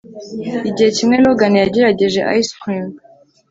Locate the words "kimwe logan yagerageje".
0.97-2.21